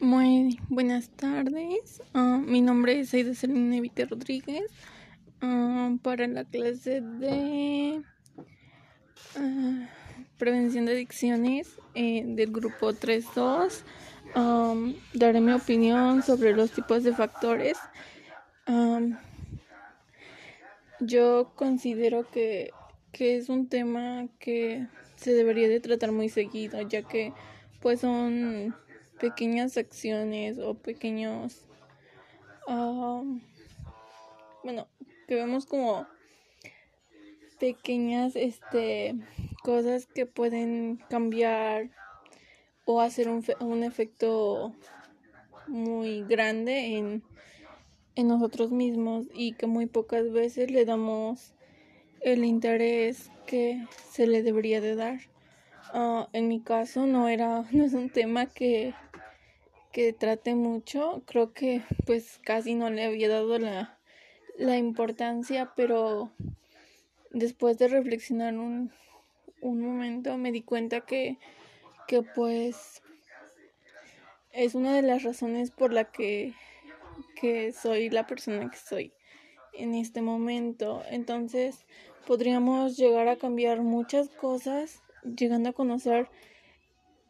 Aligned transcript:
Muy 0.00 0.60
buenas 0.68 1.08
tardes. 1.08 2.02
Ah, 2.14 2.40
mi 2.40 2.62
nombre 2.62 3.00
es 3.00 3.12
Aida 3.14 3.34
Selene 3.34 3.80
Vite 3.80 4.06
Rodríguez. 4.06 4.70
Ah, 5.40 5.92
para 6.02 6.28
la 6.28 6.44
clase 6.44 7.00
de 7.00 8.04
ah, 9.34 9.88
prevención 10.38 10.84
de 10.84 10.92
adicciones 10.92 11.80
eh, 11.96 12.22
del 12.24 12.52
grupo 12.52 12.92
3.2, 12.92 13.82
daré 15.14 15.40
mi 15.40 15.50
opinión 15.50 16.22
sobre 16.22 16.54
los 16.54 16.70
tipos 16.70 17.02
de 17.02 17.12
factores. 17.12 17.76
yo 21.00 21.52
considero 21.56 22.30
que, 22.30 22.70
que 23.10 23.36
es 23.36 23.48
un 23.48 23.68
tema 23.68 24.28
que 24.38 24.86
se 25.16 25.34
debería 25.34 25.68
de 25.68 25.80
tratar 25.80 26.12
muy 26.12 26.28
seguido, 26.28 26.80
ya 26.82 27.02
que 27.02 27.32
pues 27.80 28.00
son 28.00 28.76
pequeñas 29.20 29.76
acciones 29.76 30.58
o 30.58 30.74
pequeños, 30.74 31.64
bueno, 34.64 34.88
que 35.26 35.34
vemos 35.34 35.66
como 35.66 36.06
pequeñas 37.58 38.36
este, 38.36 39.14
cosas 39.62 40.06
que 40.06 40.26
pueden 40.26 41.00
cambiar 41.08 41.90
o 42.84 43.00
hacer 43.00 43.28
un, 43.28 43.44
un 43.60 43.82
efecto 43.82 44.74
muy 45.66 46.24
grande 46.24 46.96
en, 46.96 47.22
en 48.14 48.28
nosotros 48.28 48.70
mismos 48.70 49.26
y 49.34 49.52
que 49.52 49.66
muy 49.66 49.86
pocas 49.86 50.32
veces 50.32 50.70
le 50.70 50.84
damos 50.84 51.54
el 52.20 52.44
interés 52.44 53.30
que 53.46 53.84
se 54.10 54.26
le 54.26 54.42
debería 54.42 54.80
de 54.80 54.94
dar. 54.94 55.20
Ah, 55.92 56.28
en 56.32 56.48
mi 56.48 56.60
caso 56.60 57.06
no 57.06 57.28
era, 57.28 57.64
no 57.72 57.84
es 57.84 57.92
un 57.94 58.10
tema 58.10 58.46
que, 58.46 58.94
que 59.98 60.12
trate 60.12 60.54
mucho, 60.54 61.24
creo 61.26 61.52
que 61.52 61.82
pues 62.06 62.38
casi 62.44 62.76
no 62.76 62.88
le 62.88 63.04
había 63.04 63.28
dado 63.28 63.58
la, 63.58 63.98
la 64.56 64.76
importancia, 64.76 65.72
pero 65.74 66.30
después 67.32 67.78
de 67.78 67.88
reflexionar 67.88 68.54
un, 68.54 68.92
un 69.60 69.80
momento 69.80 70.38
me 70.38 70.52
di 70.52 70.62
cuenta 70.62 71.00
que, 71.00 71.36
que 72.06 72.22
pues 72.22 73.02
es 74.52 74.76
una 74.76 74.94
de 74.94 75.02
las 75.02 75.24
razones 75.24 75.72
por 75.72 75.92
la 75.92 76.04
que, 76.04 76.54
que 77.34 77.72
soy 77.72 78.08
la 78.08 78.24
persona 78.24 78.70
que 78.70 78.78
soy 78.78 79.12
en 79.72 79.96
este 79.96 80.22
momento. 80.22 81.02
Entonces 81.10 81.86
podríamos 82.24 82.96
llegar 82.96 83.26
a 83.26 83.34
cambiar 83.34 83.80
muchas 83.80 84.28
cosas 84.28 85.02
llegando 85.24 85.70
a 85.70 85.72
conocer 85.72 86.28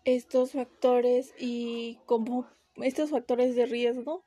estos 0.05 0.53
factores 0.53 1.35
y 1.39 1.99
como 2.07 2.47
estos 2.77 3.11
factores 3.11 3.57
de 3.57 3.67
riesgo 3.67 4.25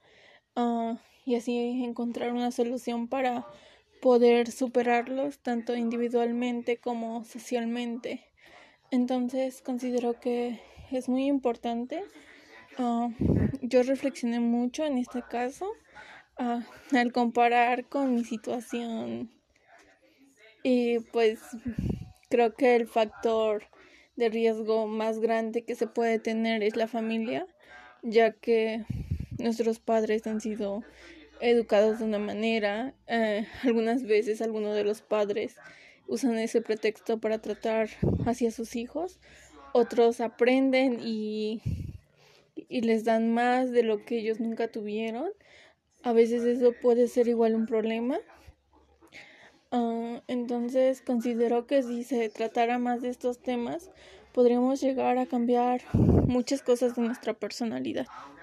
uh, 0.55 0.97
y 1.25 1.35
así 1.35 1.83
encontrar 1.83 2.33
una 2.33 2.51
solución 2.51 3.07
para 3.07 3.45
poder 4.01 4.51
superarlos 4.51 5.39
tanto 5.39 5.75
individualmente 5.75 6.77
como 6.77 7.23
socialmente. 7.23 8.25
Entonces 8.89 9.61
considero 9.61 10.19
que 10.19 10.59
es 10.91 11.07
muy 11.07 11.25
importante. 11.25 12.03
Uh, 12.77 13.11
yo 13.61 13.83
reflexioné 13.83 14.39
mucho 14.39 14.85
en 14.85 14.97
este 14.97 15.21
caso 15.21 15.67
uh, 16.39 16.95
al 16.95 17.11
comparar 17.11 17.85
con 17.85 18.15
mi 18.15 18.23
situación 18.23 19.29
y 20.63 20.99
pues 20.99 21.39
Creo 22.31 22.53
que 22.53 22.77
el 22.77 22.87
factor 22.87 23.63
de 24.21 24.29
riesgo 24.29 24.85
más 24.85 25.19
grande 25.19 25.63
que 25.63 25.73
se 25.73 25.87
puede 25.87 26.19
tener 26.19 26.61
es 26.61 26.75
la 26.75 26.87
familia, 26.87 27.47
ya 28.03 28.31
que 28.33 28.85
nuestros 29.39 29.79
padres 29.79 30.27
han 30.27 30.39
sido 30.39 30.83
educados 31.39 31.97
de 31.97 32.05
una 32.05 32.19
manera, 32.19 32.93
eh, 33.07 33.47
algunas 33.63 34.03
veces 34.03 34.43
algunos 34.43 34.75
de 34.75 34.83
los 34.83 35.01
padres 35.01 35.55
usan 36.07 36.37
ese 36.37 36.61
pretexto 36.61 37.19
para 37.19 37.39
tratar 37.39 37.89
hacia 38.27 38.51
sus 38.51 38.75
hijos, 38.75 39.19
otros 39.73 40.21
aprenden 40.21 40.99
y, 41.01 41.63
y 42.55 42.81
les 42.81 43.03
dan 43.03 43.33
más 43.33 43.71
de 43.71 43.81
lo 43.81 44.05
que 44.05 44.19
ellos 44.19 44.39
nunca 44.39 44.67
tuvieron. 44.67 45.31
A 46.03 46.13
veces 46.13 46.43
eso 46.43 46.75
puede 46.79 47.07
ser 47.07 47.27
igual 47.27 47.55
un 47.55 47.65
problema 47.65 48.19
Ah, 49.71 50.23
entonces 50.27 51.01
considero 51.01 51.65
que 51.67 51.83
si 51.83 52.03
se 52.03 52.29
tratara 52.29 52.77
más 52.79 53.01
de 53.01 53.09
estos 53.09 53.41
temas, 53.41 53.91
podríamos 54.31 54.81
llegar 54.81 55.17
a 55.17 55.27
cambiar 55.27 55.81
muchas 56.25 56.61
cosas 56.61 56.95
de 56.95 57.01
nuestra 57.01 57.33
personalidad. 57.33 58.07